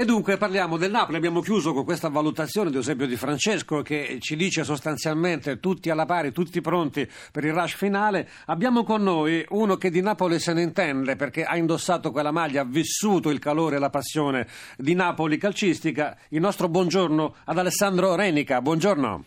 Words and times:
E 0.00 0.06
dunque 0.06 0.38
parliamo 0.38 0.78
del 0.78 0.90
Napoli, 0.90 1.18
abbiamo 1.18 1.42
chiuso 1.42 1.74
con 1.74 1.84
questa 1.84 2.08
valutazione 2.08 2.70
di 2.70 2.76
Eusebio 2.76 3.06
Di 3.06 3.16
Francesco 3.16 3.82
che 3.82 4.16
ci 4.18 4.34
dice 4.34 4.64
sostanzialmente 4.64 5.60
tutti 5.60 5.90
alla 5.90 6.06
pari, 6.06 6.32
tutti 6.32 6.62
pronti 6.62 7.06
per 7.30 7.44
il 7.44 7.52
rush 7.52 7.74
finale. 7.74 8.26
Abbiamo 8.46 8.82
con 8.82 9.02
noi 9.02 9.44
uno 9.50 9.76
che 9.76 9.90
di 9.90 10.00
Napoli 10.00 10.38
se 10.38 10.54
ne 10.54 10.62
intende 10.62 11.16
perché 11.16 11.44
ha 11.44 11.54
indossato 11.58 12.12
quella 12.12 12.30
maglia, 12.30 12.62
ha 12.62 12.66
vissuto 12.66 13.28
il 13.28 13.40
calore 13.40 13.76
e 13.76 13.78
la 13.78 13.90
passione 13.90 14.46
di 14.78 14.94
Napoli 14.94 15.36
calcistica. 15.36 16.16
Il 16.30 16.40
nostro 16.40 16.70
buongiorno 16.70 17.34
ad 17.44 17.58
Alessandro 17.58 18.14
Renica, 18.14 18.62
buongiorno. 18.62 19.24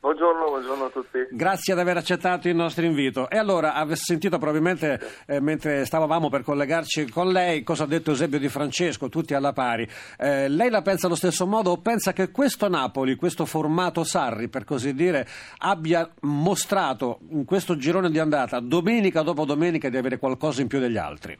Buongiorno, 0.00 0.44
buongiorno, 0.44 0.84
a 0.84 0.90
tutti. 0.90 1.26
Grazie 1.30 1.74
di 1.74 1.80
aver 1.80 1.96
accettato 1.96 2.46
il 2.46 2.54
nostro 2.54 2.84
invito. 2.84 3.28
E 3.28 3.36
allora, 3.36 3.74
avete 3.74 3.98
sentito 3.98 4.38
probabilmente 4.38 5.00
eh, 5.26 5.40
mentre 5.40 5.84
stavamo 5.84 6.28
per 6.28 6.44
collegarci 6.44 7.10
con 7.10 7.32
lei 7.32 7.64
cosa 7.64 7.82
ha 7.82 7.86
detto 7.88 8.10
Eusebio 8.10 8.38
Di 8.38 8.48
Francesco, 8.48 9.08
tutti 9.08 9.34
alla 9.34 9.52
pari. 9.52 9.88
Eh, 10.16 10.48
lei 10.48 10.70
la 10.70 10.82
pensa 10.82 11.06
allo 11.06 11.16
stesso 11.16 11.48
modo 11.48 11.72
o 11.72 11.80
pensa 11.80 12.12
che 12.12 12.30
questo 12.30 12.68
Napoli, 12.68 13.16
questo 13.16 13.44
formato 13.44 14.04
Sarri 14.04 14.48
per 14.48 14.62
così 14.62 14.94
dire, 14.94 15.26
abbia 15.58 16.08
mostrato 16.20 17.18
in 17.30 17.44
questo 17.44 17.76
girone 17.76 18.08
di 18.10 18.20
andata, 18.20 18.60
domenica 18.60 19.22
dopo 19.22 19.44
domenica, 19.44 19.88
di 19.88 19.96
avere 19.96 20.18
qualcosa 20.18 20.62
in 20.62 20.68
più 20.68 20.78
degli 20.78 20.96
altri? 20.96 21.36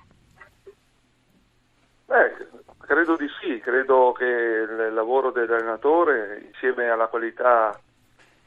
Beh, 2.07 2.49
credo 2.81 3.15
di 3.15 3.29
sì, 3.41 3.61
credo 3.61 4.11
che 4.11 4.25
il 4.25 4.93
lavoro 4.93 5.31
dell'allenatore 5.31 6.43
insieme 6.45 6.89
alla 6.89 7.07
qualità 7.07 7.79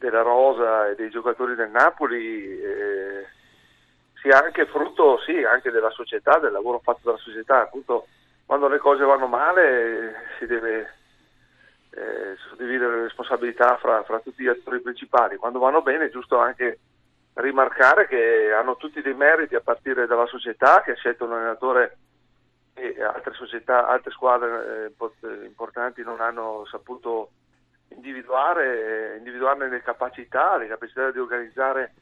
della 0.01 0.23
rosa 0.23 0.89
e 0.89 0.95
dei 0.95 1.11
giocatori 1.11 1.53
del 1.53 1.69
Napoli 1.69 2.59
eh, 2.59 3.27
sia 4.21 4.43
anche 4.43 4.65
frutto 4.65 5.19
sì, 5.19 5.43
anche 5.43 5.69
della 5.69 5.91
società, 5.91 6.39
del 6.39 6.51
lavoro 6.51 6.79
fatto 6.79 7.01
dalla 7.03 7.17
società. 7.17 7.61
Appunto, 7.61 8.07
quando 8.45 8.67
le 8.67 8.79
cose 8.79 9.03
vanno 9.03 9.27
male 9.27 10.15
si 10.39 10.47
deve 10.47 10.93
eh, 11.91 12.35
suddividere 12.49 12.95
le 12.95 13.01
responsabilità 13.03 13.77
fra, 13.77 14.01
fra, 14.03 14.19
tutti 14.19 14.43
gli 14.43 14.47
attori 14.47 14.81
principali. 14.81 15.37
Quando 15.37 15.59
vanno 15.59 15.83
bene 15.83 16.05
è 16.05 16.09
giusto 16.09 16.39
anche 16.39 16.79
rimarcare 17.35 18.07
che 18.07 18.51
hanno 18.51 18.75
tutti 18.77 19.01
dei 19.01 19.13
meriti 19.13 19.55
a 19.55 19.61
partire 19.61 20.07
dalla 20.07 20.25
società 20.25 20.81
che 20.81 20.91
ha 20.91 20.95
scelto 20.95 21.25
un 21.25 21.33
allenatore 21.33 21.97
e 22.73 23.01
altre 23.03 23.33
società, 23.33 23.87
altre 23.87 24.11
squadre 24.11 24.91
eh, 24.97 25.45
importanti 25.45 26.01
non 26.01 26.21
hanno 26.21 26.65
saputo 26.69 27.29
individuare, 27.95 29.17
individuarne 29.17 29.69
le 29.69 29.81
capacità, 29.81 30.57
le 30.57 30.67
capacità 30.67 31.11
di 31.11 31.19
organizzare 31.19 31.93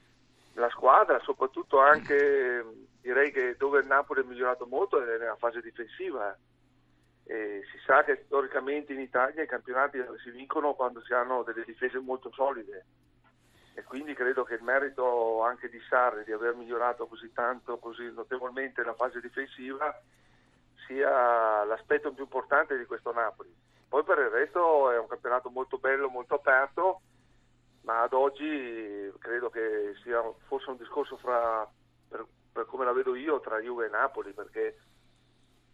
la 0.53 0.69
squadra, 0.69 1.19
soprattutto 1.19 1.79
anche 1.79 2.65
direi 3.01 3.31
che 3.31 3.55
dove 3.57 3.79
il 3.79 3.87
Napoli 3.87 4.21
è 4.21 4.25
migliorato 4.25 4.65
molto 4.65 5.01
è 5.01 5.17
nella 5.17 5.35
fase 5.35 5.61
difensiva. 5.61 6.35
E 7.23 7.61
si 7.71 7.77
sa 7.85 8.03
che 8.03 8.23
storicamente 8.25 8.93
in 8.93 8.99
Italia 8.99 9.43
i 9.43 9.47
campionati 9.47 10.03
si 10.23 10.31
vincono 10.31 10.73
quando 10.73 11.01
si 11.01 11.13
hanno 11.13 11.43
delle 11.43 11.63
difese 11.63 11.99
molto 11.99 12.31
solide 12.31 12.85
e 13.79 13.83
quindi 13.83 14.13
credo 14.13 14.43
che 14.43 14.55
il 14.55 14.61
merito 14.61 15.41
anche 15.41 15.69
di 15.69 15.79
Sarri 15.87 16.25
di 16.25 16.33
aver 16.33 16.53
migliorato 16.53 17.07
così 17.07 17.31
tanto, 17.31 17.77
così 17.77 18.11
notevolmente 18.11 18.83
la 18.83 18.93
fase 18.93 19.21
difensiva 19.21 19.97
sia 20.85 21.63
l'aspetto 21.63 22.11
più 22.11 22.23
importante 22.23 22.77
di 22.77 22.85
questo 22.85 23.13
Napoli. 23.13 23.49
Poi 23.89 24.03
per 24.03 24.19
il 24.19 24.29
resto 24.29 24.91
è 24.91 24.99
un 24.99 25.07
campionato 25.07 25.49
molto 25.49 25.79
bello, 25.79 26.09
molto 26.09 26.35
aperto, 26.35 27.01
ma 27.81 28.03
ad 28.03 28.13
oggi 28.13 29.11
credo 29.17 29.49
che 29.49 29.95
sia 30.03 30.21
forse 30.45 30.69
un 30.69 30.77
discorso 30.77 31.17
fra, 31.17 31.67
per, 32.07 32.23
per 32.51 32.67
come 32.67 32.85
la 32.85 32.93
vedo 32.93 33.15
io, 33.15 33.39
tra 33.39 33.59
Juve 33.59 33.87
e 33.87 33.89
Napoli, 33.89 34.31
perché 34.31 34.77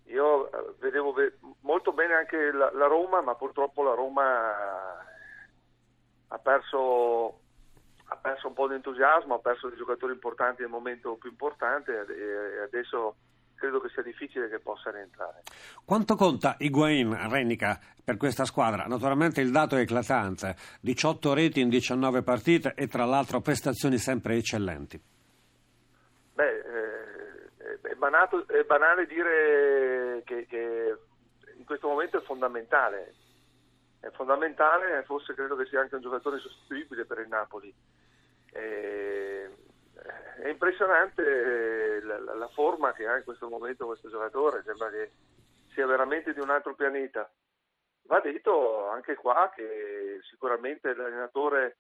io 0.06 0.50
eh, 0.50 0.74
vedevo 0.80 1.14
molto 1.62 1.92
bene 1.92 2.14
anche 2.14 2.54
la, 2.54 2.72
la 2.72 2.88
Roma, 2.88 3.20
ma 3.20 3.36
purtroppo 3.36 3.84
la 3.84 3.94
Roma 3.94 4.98
ha 6.28 6.38
perso, 6.38 7.40
ha 8.06 8.16
perso 8.16 8.48
un 8.48 8.54
po' 8.54 8.70
di 8.70 8.76
entusiasmo, 8.76 9.36
ha 9.36 9.40
perso 9.40 9.68
dei 9.68 9.78
giocatori 9.78 10.14
importanti 10.14 10.62
nel 10.62 10.72
momento 10.72 11.16
più 11.16 11.30
importante 11.30 12.06
e 12.08 12.60
adesso 12.62 13.16
credo 13.56 13.80
che 13.80 13.90
sia 13.90 14.04
difficile 14.04 14.50
che 14.50 14.60
possa 14.60 14.92
rientrare. 14.92 15.42
Quanto 15.84 16.16
conta 16.16 16.56
Higuain, 16.60 17.30
Renica, 17.30 17.80
per 18.04 18.18
questa 18.18 18.46
squadra? 18.46 18.86
Naturalmente 18.86 19.42
il 19.42 19.52
dato 19.52 19.76
è 19.76 19.82
eclatante, 19.82 20.56
18 20.82 21.34
reti 21.34 21.62
in 21.62 21.70
19 21.70 22.22
partite 22.22 22.74
e 22.76 22.88
tra 22.88 23.06
l'altro 23.06 23.42
prestazioni 23.42 23.98
sempre 23.98 24.36
eccellenti. 24.36 25.02
Beh, 26.34 26.60
eh, 26.60 27.80
è, 27.82 27.96
banato, 27.96 28.48
è, 28.48 28.64
banale 28.64 29.06
dire 29.06 30.22
che, 30.26 30.46
che, 30.48 30.98
in 31.58 31.66
questo 31.66 31.88
momento 31.88 32.18
è 32.18 32.22
fondamentale, 32.22 33.14
è 34.02 34.10
fondamentale, 34.12 35.04
forse 35.04 35.34
credo 35.34 35.56
che 35.56 35.66
sia 35.66 35.80
anche 35.80 35.96
un 35.96 36.02
giocatore 36.02 36.40
sostituibile 36.40 37.06
per 37.06 37.20
il 37.20 37.28
Napoli. 37.28 37.74
Eh, 38.52 39.50
è 40.42 40.48
impressionante 40.50 41.24
eh, 41.24 42.02
la, 42.02 42.20
la, 42.20 42.34
la, 42.36 42.48
forma 42.50 42.94
che 42.94 43.08
ha 43.08 43.18
in 43.18 43.24
questo 43.24 43.50
momento 43.50 43.86
questo 43.86 44.10
giocatore, 44.10 44.64
sembra 44.64 44.90
che 44.90 45.12
sia 45.74 45.86
veramente 45.86 46.34
di 46.34 46.40
un 46.40 46.50
altro 46.50 46.76
pianeta. 46.76 47.30
Va 48.08 48.20
detto 48.20 48.90
anche 48.90 49.16
qua 49.16 49.52
che 49.56 50.20
sicuramente 50.30 50.94
l'allenatore 50.94 51.78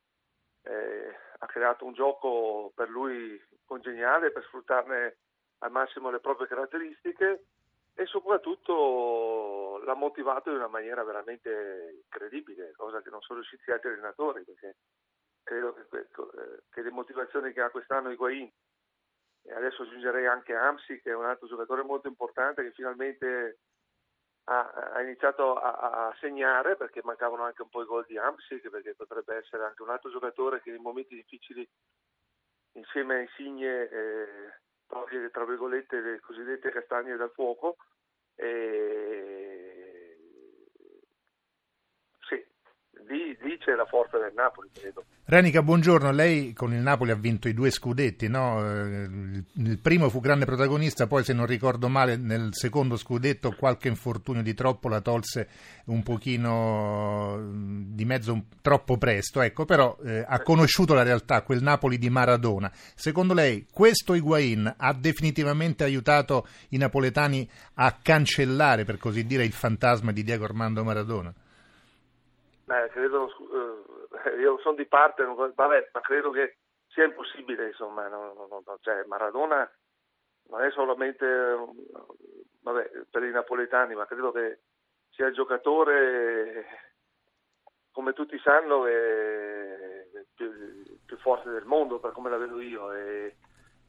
eh, 0.63 1.15
ha 1.37 1.45
creato 1.45 1.85
un 1.85 1.93
gioco 1.93 2.71
per 2.75 2.89
lui 2.89 3.39
congeniale 3.65 4.31
per 4.31 4.43
sfruttarne 4.43 5.17
al 5.59 5.71
massimo 5.71 6.09
le 6.09 6.19
proprie 6.19 6.47
caratteristiche 6.47 7.45
e 7.93 8.05
soprattutto 8.07 9.81
l'ha 9.85 9.93
motivato 9.93 10.49
in 10.49 10.57
una 10.57 10.67
maniera 10.67 11.03
veramente 11.03 12.01
incredibile, 12.03 12.73
cosa 12.75 13.01
che 13.01 13.09
non 13.09 13.21
sono 13.21 13.39
riusciti 13.39 13.71
altri 13.71 13.91
allenatori, 13.91 14.43
perché 14.43 14.75
motivazioni 17.15 17.53
che 17.53 17.61
ha 17.61 17.69
quest'anno 17.69 18.11
Higuain. 18.11 18.51
E 19.47 19.53
adesso 19.53 19.83
aggiungerei 19.83 20.25
anche 20.25 20.53
Amsi 20.55 20.99
che 21.01 21.11
è 21.11 21.15
un 21.15 21.25
altro 21.25 21.47
giocatore 21.47 21.83
molto 21.83 22.07
importante 22.07 22.63
che 22.63 22.71
finalmente 22.71 23.59
ha, 24.45 24.69
ha 24.93 25.01
iniziato 25.01 25.55
a, 25.55 26.07
a, 26.07 26.15
segnare 26.19 26.75
perché 26.75 27.01
mancavano 27.03 27.43
anche 27.43 27.61
un 27.61 27.69
po' 27.69 27.83
i 27.83 27.85
gol 27.85 28.05
di 28.07 28.17
Amsi 28.17 28.59
perché 28.59 28.95
potrebbe 28.95 29.35
essere 29.35 29.63
anche 29.63 29.83
un 29.83 29.89
altro 29.89 30.09
giocatore 30.09 30.61
che 30.61 30.71
in 30.71 30.81
momenti 30.81 31.15
difficili 31.15 31.67
insieme 32.73 33.15
a 33.15 33.19
Insigne 33.21 33.89
eh, 33.89 34.59
toglie 34.87 35.29
tra 35.29 35.45
virgolette 35.45 35.99
le 35.99 36.19
cosiddette 36.19 36.71
castagne 36.71 37.15
dal 37.15 37.31
fuoco. 37.31 37.77
E 38.37 40.17
sì, 42.27 42.45
lì, 43.07 43.37
lì 43.41 43.57
c'è 43.57 43.75
la 43.75 43.85
forza 43.85 44.17
del 44.17 44.33
Napoli 44.35 44.69
credo 44.73 45.03
Renica, 45.27 45.63
buongiorno. 45.63 46.11
Lei 46.11 46.53
con 46.53 46.71
il 46.71 46.81
Napoli 46.81 47.09
ha 47.09 47.15
vinto 47.15 47.47
i 47.47 47.55
due 47.55 47.71
scudetti, 47.71 48.27
no? 48.27 48.63
Eh, 48.63 49.09
il 49.53 49.79
primo 49.79 50.07
fu 50.07 50.19
grande 50.19 50.45
protagonista, 50.45 51.07
poi 51.07 51.23
se 51.23 51.33
non 51.33 51.47
ricordo 51.47 51.89
male 51.89 52.15
nel 52.15 52.49
secondo 52.51 52.95
scudetto 52.95 53.55
qualche 53.57 53.87
infortunio 53.87 54.43
di 54.43 54.53
troppo 54.53 54.87
la 54.87 55.01
tolse 55.01 55.47
un 55.85 56.03
pochino 56.03 57.39
di 57.87 58.05
mezzo 58.05 58.43
troppo 58.61 58.99
presto, 58.99 59.41
ecco, 59.41 59.65
però 59.65 59.97
eh, 60.05 60.23
ha 60.27 60.43
conosciuto 60.43 60.93
la 60.93 61.01
realtà, 61.01 61.41
quel 61.41 61.63
Napoli 61.63 61.97
di 61.97 62.11
Maradona. 62.11 62.71
Secondo 62.93 63.33
lei 63.33 63.65
questo 63.71 64.13
Higuain 64.13 64.75
ha 64.77 64.93
definitivamente 64.93 65.83
aiutato 65.83 66.47
i 66.69 66.77
napoletani 66.77 67.49
a 67.73 67.97
cancellare, 67.99 68.85
per 68.85 68.99
così 68.99 69.25
dire, 69.25 69.43
il 69.43 69.53
fantasma 69.53 70.11
di 70.11 70.23
Diego 70.23 70.43
Armando 70.43 70.83
Maradona? 70.83 71.33
Beh, 72.65 72.89
credo 72.89 73.29
io 74.39 74.57
sono 74.59 74.75
di 74.75 74.87
parte, 74.87 75.23
vabbè, 75.23 75.89
ma 75.93 76.01
credo 76.01 76.31
che 76.31 76.57
sia 76.87 77.05
impossibile, 77.05 77.67
insomma, 77.67 78.07
no, 78.07 78.33
no, 78.33 78.63
no, 78.65 78.77
cioè, 78.81 79.03
Maradona 79.05 79.69
non 80.47 80.61
è 80.63 80.71
solamente 80.71 81.25
vabbè, 82.61 82.89
per 83.11 83.23
i 83.23 83.31
napoletani, 83.31 83.93
ma 83.93 84.05
credo 84.05 84.31
che 84.31 84.61
sia 85.11 85.27
il 85.27 85.33
giocatore, 85.35 86.65
come 87.91 88.13
tutti 88.13 88.37
sanno, 88.39 88.87
è 88.87 90.07
più, 90.33 90.51
più 91.05 91.17
forte 91.17 91.51
del 91.51 91.65
mondo, 91.65 91.99
per 91.99 92.11
come 92.11 92.31
la 92.31 92.37
vedo 92.37 92.59
io, 92.59 92.91
e, 92.93 93.37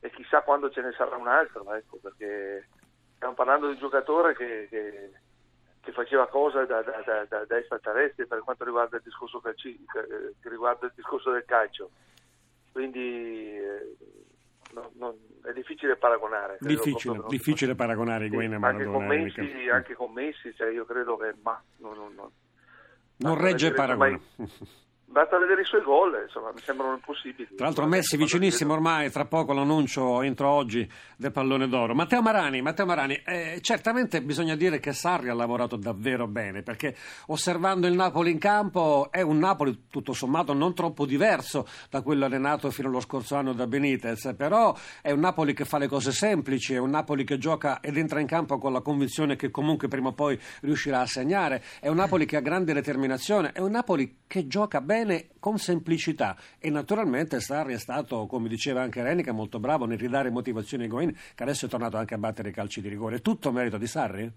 e, 0.00 0.10
chissà 0.10 0.42
quando 0.42 0.70
ce 0.70 0.82
ne 0.82 0.92
sarà 0.92 1.16
un 1.16 1.28
altro, 1.28 1.72
ecco, 1.72 1.98
perché 1.98 2.68
stiamo 3.14 3.34
parlando 3.34 3.66
di 3.66 3.72
un 3.72 3.78
giocatore 3.78 4.34
che, 4.34 4.66
che 4.68 5.12
che 5.86 5.92
faceva 5.92 6.26
cose 6.26 6.66
da, 6.66 6.82
da, 6.82 7.24
da, 7.28 7.44
da, 7.44 7.56
extraterrestri 7.56 8.26
per 8.26 8.40
quanto 8.40 8.64
riguarda 8.64 8.96
il 8.96 9.02
discorso, 9.04 9.38
calci, 9.38 9.70
eh, 9.70 10.48
riguarda 10.48 10.86
il 10.86 10.92
discorso 10.96 11.30
del 11.30 11.44
calcio. 11.44 11.90
Quindi 12.72 13.56
eh, 13.56 13.94
no, 14.74 14.90
no, 14.94 15.16
è 15.44 15.52
difficile 15.52 15.94
paragonare. 15.94 16.56
Difficile, 16.58 17.22
difficile 17.28 17.76
paragonare 17.76 18.26
Higuain 18.26 18.56
sì, 18.58 18.64
Anche 18.64 18.84
con 18.84 19.06
Messi, 19.06 19.68
anche 19.70 19.94
con 19.94 20.12
Messi 20.12 20.52
cioè 20.56 20.72
io 20.72 20.84
credo 20.84 21.16
che 21.18 21.34
ma, 21.40 21.62
no, 21.76 22.32
non 23.18 23.40
regge 23.40 23.72
paragone. 23.72 24.20
Mai, 24.34 24.48
basta 25.06 25.38
vedere 25.38 25.62
i 25.62 25.64
suoi 25.64 25.82
gol, 25.82 26.20
insomma, 26.24 26.52
mi 26.52 26.60
sembrano 26.60 26.94
impossibili. 26.94 27.48
Tra 27.54 27.66
l'altro 27.66 27.86
Messi 27.86 28.16
vicinissimo 28.16 28.72
ormai, 28.72 29.10
tra 29.10 29.24
poco 29.24 29.52
l'annuncio 29.52 30.22
entro 30.22 30.48
oggi 30.50 30.88
del 31.16 31.32
pallone 31.32 31.68
d'oro. 31.68 31.94
Matteo 31.94 32.20
Marani, 32.20 32.60
Matteo 32.60 32.84
Marani 32.84 33.14
eh, 33.24 33.58
certamente 33.62 34.20
bisogna 34.20 34.56
dire 34.56 34.78
che 34.78 34.92
Sarri 34.92 35.28
ha 35.28 35.34
lavorato 35.34 35.76
davvero 35.76 36.26
bene, 36.26 36.62
perché 36.62 36.94
osservando 37.28 37.86
il 37.86 37.94
Napoli 37.94 38.30
in 38.30 38.38
campo 38.38 39.08
è 39.10 39.22
un 39.22 39.38
Napoli 39.38 39.84
tutto 39.90 40.12
sommato 40.12 40.52
non 40.52 40.74
troppo 40.74 41.06
diverso 41.06 41.66
da 41.88 42.02
quello 42.02 42.24
allenato 42.24 42.70
fino 42.70 42.88
allo 42.88 43.00
scorso 43.00 43.36
anno 43.36 43.52
da 43.52 43.66
Benitez, 43.66 44.34
però 44.36 44.74
è 45.00 45.12
un 45.12 45.20
Napoli 45.20 45.54
che 45.54 45.64
fa 45.64 45.78
le 45.78 45.88
cose 45.88 46.12
semplici, 46.12 46.74
è 46.74 46.78
un 46.78 46.90
Napoli 46.90 47.24
che 47.24 47.38
gioca 47.38 47.80
ed 47.80 47.96
entra 47.96 48.20
in 48.20 48.26
campo 48.26 48.58
con 48.58 48.72
la 48.72 48.80
convinzione 48.80 49.36
che 49.36 49.50
comunque 49.50 49.88
prima 49.88 50.08
o 50.08 50.12
poi 50.12 50.38
riuscirà 50.60 51.00
a 51.00 51.06
segnare, 51.06 51.62
è 51.80 51.88
un 51.88 51.96
Napoli 51.96 52.26
che 52.26 52.36
ha 52.36 52.40
grande 52.40 52.72
determinazione, 52.72 53.52
è 53.52 53.60
un 53.60 53.70
Napoli 53.70 54.18
che 54.26 54.46
gioca 54.46 54.80
bene 54.80 55.05
bene 55.06 55.28
con 55.38 55.58
semplicità 55.58 56.36
e 56.58 56.68
naturalmente 56.68 57.40
Sarri 57.40 57.74
è 57.74 57.78
stato, 57.78 58.26
come 58.26 58.48
diceva 58.48 58.82
anche 58.82 59.02
Renica, 59.02 59.32
molto 59.32 59.60
bravo 59.60 59.86
nel 59.86 59.98
ridare 59.98 60.28
motivazioni 60.30 60.82
a 60.82 60.86
Higuain 60.86 61.16
che 61.34 61.42
adesso 61.42 61.66
è 61.66 61.68
tornato 61.68 61.96
anche 61.96 62.14
a 62.14 62.18
battere 62.18 62.50
i 62.50 62.52
calci 62.52 62.80
di 62.80 62.88
rigore. 62.88 63.22
Tutto 63.22 63.52
merito 63.52 63.78
di 63.78 63.86
Sarri? 63.86 64.30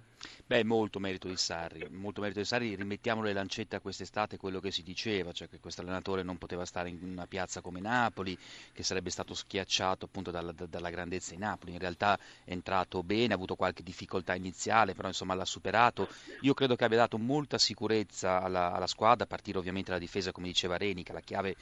Beh, 0.46 0.64
molto 0.64 1.00
merito 1.00 1.28
di 1.28 1.38
Sarri, 1.38 1.88
molto 1.92 2.22
merito 2.22 2.40
di 2.40 2.46
Sarri, 2.46 2.76
rimettiamo 2.76 3.22
le 3.22 3.34
lancette 3.34 3.76
a 3.76 3.80
quest'estate 3.80 4.38
quello 4.38 4.60
che 4.60 4.72
si 4.72 4.84
diceva, 4.84 5.32
cioè 5.32 5.48
che 5.48 5.60
questo 5.60 5.82
allenatore 5.82 6.24
non 6.24 6.38
poteva 6.38 6.66
stare 6.66 6.90
in 6.90 6.98
una 7.04 7.28
piazza 7.28 7.62
come 7.62 7.80
Napoli, 7.80 8.38
che 8.74 8.84
sarebbe 8.84 9.12
stato 9.12 9.34
schiacciato 9.34 10.06
appunto 10.06 10.32
dalla, 10.32 10.52
dalla 10.52 10.90
grandezza 10.90 11.32
di 11.32 11.38
Napoli, 11.38 11.74
in 11.74 11.80
realtà 11.80 12.18
è 12.44 12.52
entrato 12.52 13.04
bene, 13.04 13.34
ha 13.34 13.36
avuto 13.36 13.56
qualche 13.56 13.84
difficoltà 13.84 14.36
iniziale, 14.36 14.94
però 14.94 15.08
insomma 15.08 15.36
l'ha 15.36 15.46
superato, 15.46 16.10
io 16.42 16.54
credo 16.54 16.76
che 16.76 16.84
abbia 16.84 16.98
dato 16.98 17.18
molta 17.18 17.58
sicurezza 17.58 18.42
alla, 18.42 18.74
alla 18.74 18.88
squadra, 18.88 19.24
a 19.24 19.28
partire 19.28 19.60
ovviamente 19.60 19.92
dalla 19.92 20.04
difesa 20.04 20.32
come 20.32 20.49
diceva 20.50 20.78
Renica, 20.78 21.14
la 21.14 21.22
chiave 21.22 21.56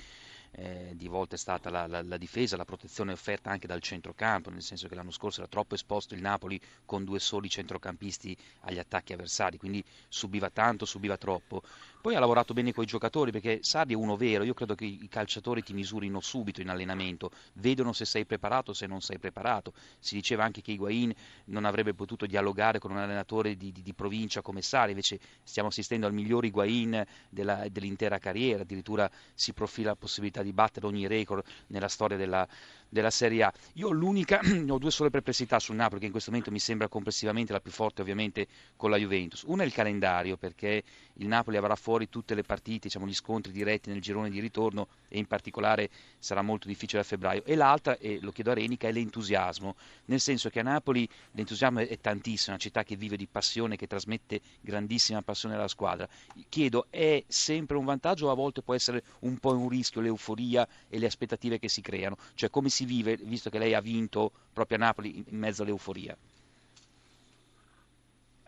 eh, 0.59 0.93
di 0.95 1.07
volte 1.07 1.35
è 1.35 1.37
stata 1.37 1.69
la, 1.69 1.85
la, 1.85 2.01
la, 2.01 2.17
difesa, 2.17 2.57
la 2.57 2.65
protezione 2.65 3.11
offerta 3.11 3.51
anche 3.51 3.67
dal 3.67 3.81
centrocampo, 3.81 4.49
nel 4.49 4.63
senso 4.63 4.87
che 4.87 4.95
l'anno 4.95 5.11
scorso 5.11 5.41
era 5.41 5.49
troppo 5.49 5.75
esposto 5.75 6.15
il 6.15 6.21
Napoli 6.21 6.59
con 6.83 7.03
due 7.03 7.19
soli 7.19 7.47
centrocampisti 7.47 8.35
agli 8.61 8.79
attacchi 8.79 9.13
avversari, 9.13 9.57
quindi 9.57 9.83
subiva 10.07 10.49
tanto, 10.49 10.85
subiva 10.85 11.15
troppo. 11.15 11.61
Poi 12.01 12.15
ha 12.15 12.19
lavorato 12.19 12.53
bene 12.53 12.73
con 12.73 12.83
i 12.83 12.87
giocatori 12.87 13.31
perché 13.31 13.59
Sarri 13.61 13.93
è 13.93 13.95
uno 13.95 14.15
vero, 14.15 14.43
io 14.43 14.53
credo 14.53 14.75
che 14.75 14.85
i 14.85 15.07
calciatori 15.09 15.61
ti 15.61 15.73
misurino 15.73 16.21
subito 16.21 16.61
in 16.61 16.69
allenamento, 16.69 17.31
vedono 17.53 17.93
se 17.93 18.05
sei 18.05 18.25
preparato 18.25 18.71
o 18.71 18.73
se 18.73 18.87
non 18.87 19.01
sei 19.01 19.19
preparato. 19.19 19.73
Si 19.99 20.15
diceva 20.15 20.43
anche 20.43 20.61
che 20.61 20.71
Higuain 20.71 21.13
non 21.45 21.65
avrebbe 21.65 21.93
potuto 21.93 22.25
dialogare 22.25 22.79
con 22.79 22.91
un 22.91 22.97
allenatore 22.97 23.57
di, 23.57 23.71
di, 23.71 23.81
di 23.83 23.93
provincia 23.93 24.41
come 24.41 24.61
Sarri, 24.61 24.91
invece 24.91 25.19
stiamo 25.43 25.69
assistendo 25.69 26.07
al 26.07 26.13
miglior 26.13 26.45
Higuain 26.45 27.05
della, 27.29 27.67
dell'intera 27.69 28.17
carriera, 28.19 28.61
addirittura 28.63 29.09
si 29.35 29.53
profila 29.53 29.89
la 29.89 29.95
possibilità 29.95 30.41
di 30.41 30.46
battere 30.53 30.85
ogni 30.87 31.07
record 31.07 31.45
nella 31.67 31.87
storia 31.87 32.17
della, 32.17 32.47
della 32.89 33.09
Serie 33.09 33.43
A. 33.43 33.53
Io 33.73 33.89
l'unica, 33.91 34.39
ho 34.69 34.77
due 34.77 34.91
sole 34.91 35.09
perplessità 35.09 35.59
sul 35.59 35.75
Napoli 35.75 35.99
che 35.99 36.05
in 36.05 36.11
questo 36.11 36.29
momento 36.31 36.51
mi 36.51 36.59
sembra 36.59 36.87
complessivamente 36.87 37.53
la 37.53 37.59
più 37.59 37.71
forte 37.71 38.01
ovviamente 38.01 38.47
con 38.75 38.89
la 38.89 38.97
Juventus. 38.97 39.43
Una 39.47 39.63
è 39.63 39.65
il 39.65 39.73
calendario 39.73 40.37
perché 40.37 40.83
il 41.13 41.27
Napoli 41.27 41.57
avrà 41.57 41.75
fuori 41.75 42.09
tutte 42.09 42.35
le 42.35 42.43
partite, 42.43 42.87
diciamo, 42.87 43.07
gli 43.07 43.13
scontri 43.13 43.51
diretti 43.51 43.89
nel 43.89 44.01
girone 44.01 44.29
di 44.29 44.39
ritorno 44.39 44.87
e 45.07 45.17
in 45.17 45.25
particolare 45.25 45.89
sarà 46.19 46.41
molto 46.41 46.67
difficile 46.67 47.01
a 47.01 47.03
febbraio. 47.03 47.43
E 47.43 47.55
l'altra, 47.55 47.97
e 47.97 48.19
lo 48.21 48.31
chiedo 48.31 48.51
a 48.51 48.53
Renica, 48.53 48.87
è 48.87 48.91
l'entusiasmo, 48.91 49.75
nel 50.05 50.19
senso 50.19 50.49
che 50.49 50.59
a 50.59 50.63
Napoli 50.63 51.07
l'entusiasmo 51.31 51.79
è 51.79 51.99
tantissimo, 51.99 52.47
è 52.47 52.49
una 52.51 52.59
città 52.59 52.83
che 52.83 52.95
vive 52.95 53.17
di 53.17 53.27
passione, 53.27 53.75
che 53.75 53.87
trasmette 53.87 54.41
grandissima 54.61 55.21
passione 55.21 55.55
alla 55.55 55.67
squadra. 55.67 56.07
Chiedo, 56.49 56.87
è 56.89 57.23
sempre 57.27 57.77
un 57.77 57.85
vantaggio 57.85 58.27
o 58.27 58.31
a 58.31 58.35
volte 58.35 58.61
può 58.61 58.73
essere 58.73 59.03
un 59.19 59.37
po' 59.37 59.55
un 59.57 59.69
rischio 59.69 60.01
l'euforia 60.01 60.67
e 60.89 60.99
le 60.99 61.05
aspettative 61.05 61.59
che 61.59 61.69
si 61.69 61.81
creano? 61.81 62.17
Cioè 62.35 62.49
come 62.49 62.69
si 62.69 62.76
vive, 62.85 63.17
visto 63.17 63.49
che 63.49 63.59
lei 63.59 63.73
ha 63.73 63.81
vinto 63.81 64.31
proprio 64.53 64.77
a 64.77 64.81
Napoli 64.81 65.23
in 65.27 65.37
mezzo 65.37 65.63
all'euforia? 65.63 66.15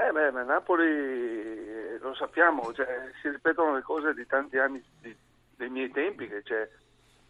Eh 0.02 0.12
beh, 0.12 0.32
ma 0.32 0.44
Napoli 0.44 0.88
eh, 0.88 1.98
lo 2.00 2.14
sappiamo, 2.16 2.74
cioè, 2.74 3.12
si 3.22 3.30
ripetono 3.30 3.76
le 3.76 3.82
cose 3.82 4.14
di 4.14 4.26
tanti 4.26 4.58
anni 4.58 4.82
di, 5.02 5.14
dei 5.58 5.70
miei 5.70 5.92
tempi, 5.92 6.28
che 6.28 6.42
c'è, 6.42 6.70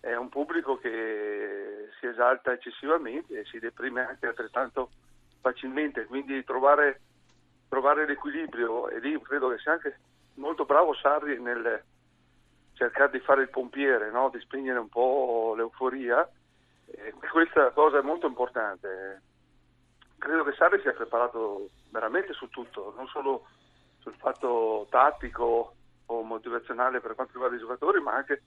è 0.01 0.15
un 0.15 0.29
pubblico 0.29 0.77
che 0.77 1.89
si 1.99 2.05
esalta 2.05 2.53
eccessivamente 2.53 3.39
e 3.39 3.45
si 3.45 3.57
deprime 3.57 4.05
anche 4.05 4.27
altrettanto 4.27 4.91
facilmente, 5.41 6.05
quindi 6.05 6.43
trovare, 6.43 7.01
trovare 7.69 8.05
l'equilibrio 8.05 8.87
e 8.89 8.99
lì 8.99 9.19
credo 9.21 9.49
che 9.49 9.57
sia 9.57 9.71
anche 9.71 9.97
molto 10.35 10.65
bravo 10.65 10.93
Sarri 10.93 11.39
nel 11.41 11.81
cercare 12.73 13.11
di 13.11 13.19
fare 13.19 13.41
il 13.41 13.49
pompiere, 13.49 14.11
no? 14.11 14.29
di 14.29 14.39
spegnere 14.39 14.79
un 14.79 14.89
po' 14.89 15.53
l'euforia 15.55 16.27
eh, 16.91 17.13
questa 17.31 17.71
cosa 17.71 17.99
è 17.99 18.01
molto 18.01 18.27
importante. 18.27 19.21
Credo 20.17 20.43
che 20.43 20.53
Sarri 20.53 20.81
sia 20.81 20.93
preparato 20.93 21.69
veramente 21.91 22.33
su 22.33 22.49
tutto, 22.49 22.93
non 22.95 23.07
solo 23.07 23.45
sul 23.99 24.15
fatto 24.15 24.87
tattico 24.89 25.75
o 26.07 26.23
motivazionale 26.23 26.99
per 26.99 27.15
quanto 27.15 27.33
riguarda 27.33 27.55
i 27.55 27.59
giocatori, 27.59 28.01
ma 28.01 28.13
anche 28.13 28.41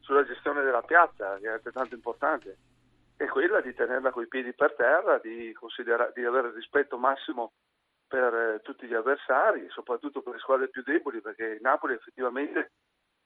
sulla 0.00 0.24
gestione 0.24 0.62
della 0.62 0.82
piazza, 0.82 1.38
che 1.38 1.46
è 1.46 1.52
altrettanto 1.52 1.94
importante. 1.94 2.56
È 3.16 3.26
quella 3.26 3.60
di 3.60 3.72
tenerla 3.72 4.10
coi 4.10 4.26
piedi 4.28 4.52
per 4.52 4.74
terra, 4.74 5.18
di, 5.18 5.54
di 6.14 6.24
avere 6.24 6.52
rispetto 6.52 6.98
massimo 6.98 7.52
per 8.06 8.34
eh, 8.34 8.60
tutti 8.62 8.86
gli 8.86 8.94
avversari, 8.94 9.66
soprattutto 9.70 10.22
per 10.22 10.34
le 10.34 10.38
squadre 10.38 10.68
più 10.68 10.82
deboli, 10.82 11.20
perché 11.20 11.58
Napoli 11.60 11.94
effettivamente, 11.94 12.72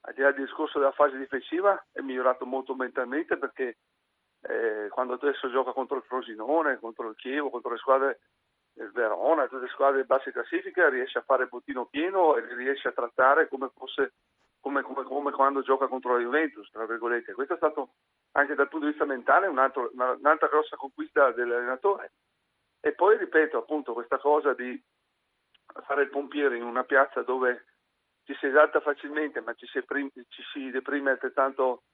al 0.03 0.15
di 0.15 0.23
là 0.23 0.31
del 0.31 0.45
discorso 0.45 0.79
della 0.79 0.93
fase 0.93 1.19
difensiva, 1.19 1.87
è 1.93 2.01
migliorato 2.01 2.47
molto 2.47 2.75
mentalmente 2.75 3.37
perché 3.37 3.77
eh, 4.50 4.88
quando 4.88 5.14
adesso 5.14 5.50
gioca 5.50 5.73
contro 5.73 5.97
il 5.97 6.02
Frosinone, 6.02 6.79
contro 6.79 7.08
il 7.08 7.17
Chievo, 7.17 7.50
contro 7.50 7.70
le 7.70 7.79
squadre 7.79 8.20
del 8.73 8.91
Verona, 8.93 9.47
tutte 9.47 9.62
le 9.62 9.69
squadre 9.69 10.00
di 10.00 10.06
bassa 10.06 10.31
classifica, 10.31 10.88
riesce 10.88 11.19
a 11.19 11.23
fare 11.23 11.47
bottino 11.47 11.87
pieno 11.87 12.37
e 12.37 12.55
riesce 12.55 12.88
a 12.88 12.93
trattare 12.93 13.49
come 13.49 13.70
fosse 13.75 14.14
come, 14.61 14.82
come, 14.82 15.05
come, 15.05 15.31
quando 15.31 15.62
gioca 15.62 15.87
contro 15.87 16.12
la 16.12 16.20
Juventus, 16.20 16.70
tra 16.70 16.85
virgolette. 16.85 17.32
Questo 17.32 17.55
è 17.55 17.56
stato 17.56 17.94
anche 18.32 18.55
dal 18.55 18.69
punto 18.69 18.87
di 18.87 18.93
vista 18.93 19.06
mentale 19.06 19.47
un 19.47 19.58
altro, 19.58 19.91
una, 19.94 20.12
un'altra 20.12 20.49
grossa 20.49 20.76
conquista 20.76 21.32
dell'allenatore. 21.32 22.12
E 22.81 22.93
poi 22.93 23.17
ripeto 23.17 23.58
appunto 23.58 23.93
questa 23.93 24.19
cosa 24.19 24.52
di 24.52 24.81
fare 25.87 26.02
il 26.02 26.11
pompiere 26.11 26.56
in 26.56 26.62
una 26.62 26.85
piazza 26.85 27.23
dove 27.23 27.67
ci 28.25 28.35
si 28.35 28.47
esalta 28.47 28.81
facilmente 28.81 29.41
ma 29.41 29.55
ci 29.55 29.67
si, 29.67 29.82
ci 30.29 30.43
si 30.52 30.70
deprime 30.70 31.11
altrettanto 31.11 31.85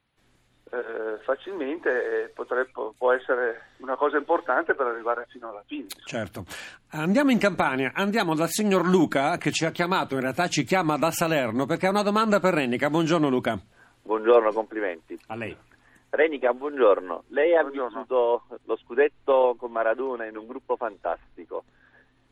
eh, 0.71 1.23
facilmente 1.23 2.33
potrebbe, 2.35 2.71
può 2.97 3.13
essere 3.13 3.69
una 3.79 3.97
cosa 3.97 4.17
importante 4.17 4.75
per 4.75 4.87
arrivare 4.87 5.27
fino 5.29 5.49
alla 5.49 5.63
fine. 5.67 5.87
Certo. 6.05 6.45
Andiamo 6.91 7.31
in 7.31 7.39
Campania, 7.39 7.93
andiamo 7.95 8.35
dal 8.35 8.49
signor 8.49 8.87
Luca 8.87 9.37
che 9.37 9.53
ci 9.53 9.65
ha 9.65 9.71
chiamato, 9.71 10.15
in 10.15 10.23
realtà 10.23 10.49
ci 10.49 10.65
chiama 10.65 10.97
da 10.97 11.11
Salerno 11.11 11.67
perché 11.67 11.87
ha 11.87 11.91
una 11.91 12.03
domanda 12.03 12.41
per 12.41 12.55
Renica. 12.55 12.91
Buongiorno 12.91 13.29
Luca. 13.29 13.59
Buongiorno, 14.03 14.53
complimenti. 14.53 15.19
A 15.29 15.37
lei. 15.37 15.57
Renica, 16.11 16.53
buongiorno. 16.53 17.25
Lei 17.29 17.55
ha 17.55 17.61
buongiorno. 17.61 18.01
vissuto 18.01 18.47
lo 18.65 18.77
scudetto 18.77 19.55
con 19.59 19.71
Maradona 19.71 20.27
in 20.27 20.37
un 20.37 20.47
gruppo 20.47 20.77
fantastico. 20.77 21.65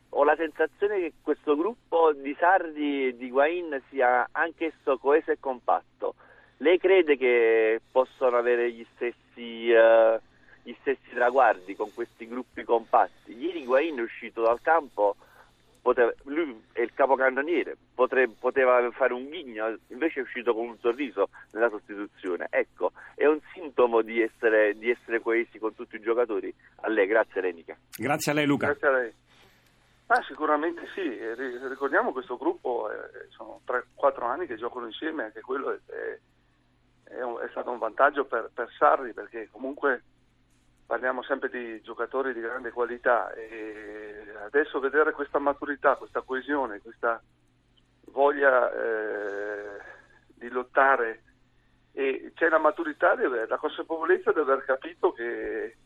Ho 0.09 0.23
la 0.23 0.35
sensazione 0.37 0.99
che 0.99 1.13
questo 1.21 1.55
gruppo 1.55 2.13
di 2.13 2.35
Sardi 2.39 3.07
e 3.07 3.17
di 3.17 3.29
Guain 3.29 3.81
sia 3.89 4.27
anch'esso 4.31 4.97
coeso 4.97 5.31
e 5.31 5.37
compatto 5.39 6.15
lei 6.57 6.77
crede 6.77 7.17
che 7.17 7.81
possano 7.91 8.37
avere 8.37 8.71
gli 8.71 8.85
stessi, 8.95 9.69
uh, 9.71 10.19
gli 10.63 10.75
stessi 10.79 11.09
traguardi 11.13 11.75
con 11.75 11.93
questi 11.93 12.27
gruppi 12.27 12.63
compatti? 12.63 13.37
Ieri 13.37 13.61
Higuain 13.61 13.97
è 13.97 14.01
uscito 14.01 14.41
dal 14.41 14.61
campo, 14.61 15.15
poteva, 15.81 16.13
lui 16.23 16.63
è 16.71 16.81
il 16.81 16.93
capocannoniere, 16.93 17.75
potre, 17.93 18.29
poteva 18.29 18.89
fare 18.91 19.13
un 19.13 19.29
ghigno, 19.29 19.77
invece 19.87 20.21
è 20.21 20.23
uscito 20.23 20.53
con 20.53 20.67
un 20.67 20.77
sorriso 20.79 21.29
nella 21.51 21.69
sostituzione. 21.69 22.47
Ecco, 22.49 22.93
è 23.15 23.25
un 23.25 23.39
sintomo 23.53 24.01
di 24.01 24.21
essere, 24.21 24.77
di 24.77 24.89
essere 24.89 25.19
coesi 25.19 25.59
con 25.59 25.75
tutti 25.75 25.97
i 25.97 26.01
giocatori. 26.01 26.53
A 26.81 26.89
lei, 26.89 27.05
grazie 27.05 27.41
Renica. 27.41 27.77
Grazie 27.97 28.31
a 28.31 28.35
lei 28.35 28.45
Luca. 28.45 28.67
Grazie 28.67 28.87
a 28.87 28.91
lei. 28.91 29.13
Ah, 30.07 30.23
sicuramente 30.27 30.87
sì, 30.93 31.01
ricordiamo 31.67 32.11
questo 32.11 32.37
gruppo, 32.37 32.91
eh, 32.91 33.27
sono 33.29 33.61
3-4 33.65 34.23
anni 34.23 34.45
che 34.45 34.55
giocano 34.55 34.85
insieme, 34.85 35.23
anche 35.23 35.41
quello 35.41 35.71
è, 35.71 35.79
è 35.91 36.19
è, 37.05 37.21
un, 37.21 37.39
è 37.39 37.47
stato 37.49 37.71
un 37.71 37.77
vantaggio 37.77 38.25
per, 38.25 38.49
per, 38.53 38.69
Sarri 38.77 39.13
perché 39.13 39.49
comunque 39.51 40.03
parliamo 40.85 41.23
sempre 41.23 41.49
di 41.49 41.81
giocatori 41.81 42.33
di 42.33 42.41
grande 42.41 42.71
qualità 42.71 43.31
e 43.33 44.33
adesso 44.43 44.79
vedere 44.79 45.11
questa 45.11 45.39
maturità, 45.39 45.95
questa 45.95 46.21
coesione, 46.21 46.81
questa 46.81 47.21
voglia 48.11 48.71
eh, 48.71 49.79
di 50.35 50.49
lottare 50.49 51.23
e 51.91 52.33
c'è 52.35 52.49
la 52.49 52.59
maturità, 52.59 53.15
deve, 53.15 53.47
la 53.47 53.57
consapevolezza 53.57 54.31
di 54.31 54.39
aver 54.39 54.65
capito 54.65 55.13
che 55.13 55.77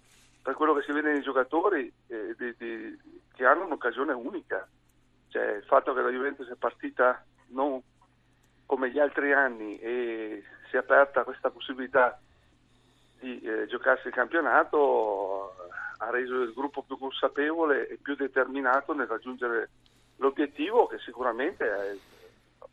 per 0.42 0.56
quello 0.56 0.74
che 0.74 0.82
si 0.82 0.92
vede 0.92 1.12
nei 1.12 1.22
giocatori 1.22 1.92
eh, 2.08 2.36
di, 2.38 2.56
di, 2.58 3.00
che 3.34 3.46
hanno 3.46 3.66
un'occasione 3.66 4.14
unica, 4.14 4.68
cioè 5.28 5.58
il 5.58 5.64
fatto 5.64 5.94
che 5.94 6.02
la 6.02 6.10
Juventus 6.10 6.50
è 6.50 6.56
partita 6.56 7.24
non 7.50 7.80
come 8.70 8.92
gli 8.92 9.00
altri 9.00 9.34
anni 9.34 9.80
e 9.80 10.44
si 10.70 10.76
è 10.76 10.78
aperta 10.78 11.24
questa 11.24 11.50
possibilità 11.50 12.20
di 13.20 13.42
eh, 13.42 13.66
giocarsi 13.66 14.10
il 14.10 14.14
campionato, 14.14 15.56
ha 15.98 16.12
reso 16.12 16.44
il 16.44 16.54
gruppo 16.54 16.84
più 16.84 16.96
consapevole 17.00 17.88
e 17.88 17.98
più 18.00 18.14
determinato 18.14 18.94
nel 18.94 19.08
raggiungere 19.08 19.70
l'obiettivo 20.18 20.86
che 20.86 21.00
sicuramente 21.00 21.66
è, 21.66 21.98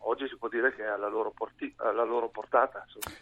oggi 0.00 0.28
si 0.28 0.36
può 0.36 0.48
dire 0.48 0.74
che 0.74 0.82
è 0.82 0.88
alla 0.88 1.08
loro, 1.08 1.30
porti, 1.30 1.72
alla 1.78 2.04
loro 2.04 2.28
portata. 2.28 2.84
Insomma. 2.84 3.16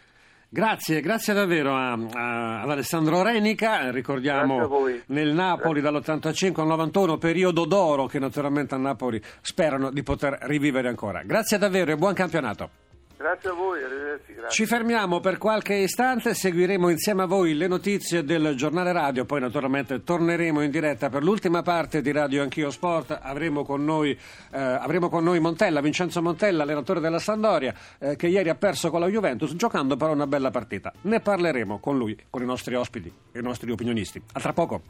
Grazie, 0.49 1.01
grazie 1.01 1.33
davvero 1.33 1.75
a, 1.75 1.93
a, 1.93 2.61
ad 2.61 2.69
Alessandro 2.69 3.21
Renica, 3.23 3.89
ricordiamo 3.91 4.87
nel 5.07 5.33
Napoli 5.33 5.81
dall'85 5.81 6.61
al 6.61 6.67
91, 6.67 7.17
periodo 7.17 7.65
d'oro 7.65 8.05
che 8.05 8.19
naturalmente 8.19 8.75
a 8.75 8.77
Napoli 8.77 9.21
sperano 9.41 9.91
di 9.91 10.03
poter 10.03 10.37
rivivere 10.43 10.87
ancora. 10.87 11.23
Grazie 11.23 11.57
davvero 11.57 11.91
e 11.91 11.97
buon 11.97 12.13
campionato. 12.13 12.84
Grazie 13.17 13.49
a 13.49 13.53
voi, 13.53 13.81
arrivederci. 13.81 14.33
Grazie. 14.33 14.49
Ci 14.51 14.65
fermiamo 14.65 15.21
per 15.21 15.37
qualche 15.37 15.75
istante, 15.75 16.33
seguiremo 16.33 16.89
insieme 16.89 17.23
a 17.23 17.25
voi 17.25 17.53
le 17.53 17.67
notizie 17.67 18.23
del 18.25 18.55
giornale 18.55 18.91
radio, 18.91 19.23
poi 19.23 19.39
naturalmente 19.39 20.03
torneremo 20.03 20.61
in 20.61 20.69
diretta 20.69 21.09
per 21.09 21.23
l'ultima 21.23 21.61
parte 21.61 22.01
di 22.01 22.11
Radio 22.11 22.41
Anch'io 22.41 22.69
Sport. 22.71 23.17
Avremo 23.21 23.63
con 23.63 23.85
noi, 23.85 24.11
eh, 24.11 24.59
avremo 24.59 25.07
con 25.07 25.23
noi 25.23 25.39
Montella, 25.39 25.79
Vincenzo 25.79 26.21
Montella, 26.21 26.63
allenatore 26.63 26.99
della 26.99 27.19
Sandoria, 27.19 27.73
eh, 27.99 28.17
che 28.17 28.27
ieri 28.27 28.49
ha 28.49 28.55
perso 28.55 28.89
con 28.89 28.99
la 28.99 29.07
Juventus, 29.07 29.55
giocando 29.55 29.95
però 29.95 30.11
una 30.11 30.27
bella 30.27 30.51
partita. 30.51 30.91
Ne 31.01 31.21
parleremo 31.21 31.79
con 31.79 31.97
lui, 31.97 32.17
con 32.29 32.41
i 32.41 32.45
nostri 32.45 32.75
ospiti 32.75 33.11
e 33.31 33.39
i 33.39 33.43
nostri 33.43 33.71
opinionisti. 33.71 34.21
A 34.33 34.39
tra 34.41 34.51
poco. 34.51 34.81